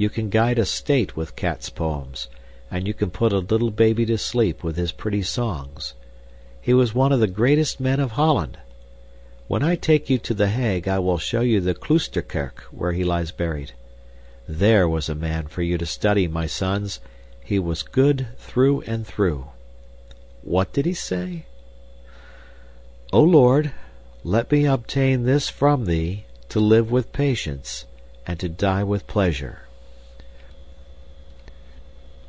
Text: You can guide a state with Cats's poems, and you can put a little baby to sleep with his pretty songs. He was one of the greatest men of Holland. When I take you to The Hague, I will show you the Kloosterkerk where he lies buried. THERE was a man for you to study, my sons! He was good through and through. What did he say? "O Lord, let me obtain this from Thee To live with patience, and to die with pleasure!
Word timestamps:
You 0.00 0.08
can 0.08 0.30
guide 0.30 0.58
a 0.58 0.64
state 0.64 1.14
with 1.14 1.36
Cats's 1.36 1.68
poems, 1.68 2.28
and 2.70 2.86
you 2.88 2.94
can 2.94 3.10
put 3.10 3.34
a 3.34 3.38
little 3.38 3.70
baby 3.70 4.06
to 4.06 4.16
sleep 4.16 4.64
with 4.64 4.76
his 4.76 4.92
pretty 4.92 5.20
songs. 5.20 5.92
He 6.58 6.72
was 6.72 6.94
one 6.94 7.12
of 7.12 7.20
the 7.20 7.26
greatest 7.26 7.80
men 7.80 8.00
of 8.00 8.12
Holland. 8.12 8.56
When 9.46 9.62
I 9.62 9.76
take 9.76 10.08
you 10.08 10.16
to 10.16 10.32
The 10.32 10.48
Hague, 10.48 10.88
I 10.88 10.98
will 11.00 11.18
show 11.18 11.42
you 11.42 11.60
the 11.60 11.74
Kloosterkerk 11.74 12.60
where 12.70 12.92
he 12.92 13.04
lies 13.04 13.30
buried. 13.30 13.72
THERE 14.48 14.88
was 14.88 15.10
a 15.10 15.14
man 15.14 15.48
for 15.48 15.60
you 15.60 15.76
to 15.76 15.84
study, 15.84 16.26
my 16.26 16.46
sons! 16.46 17.00
He 17.44 17.58
was 17.58 17.82
good 17.82 18.28
through 18.38 18.80
and 18.86 19.06
through. 19.06 19.48
What 20.40 20.72
did 20.72 20.86
he 20.86 20.94
say? 20.94 21.44
"O 23.12 23.20
Lord, 23.22 23.70
let 24.24 24.50
me 24.50 24.64
obtain 24.64 25.24
this 25.24 25.50
from 25.50 25.84
Thee 25.84 26.24
To 26.48 26.58
live 26.58 26.90
with 26.90 27.12
patience, 27.12 27.84
and 28.26 28.40
to 28.40 28.48
die 28.48 28.82
with 28.82 29.06
pleasure! 29.06 29.64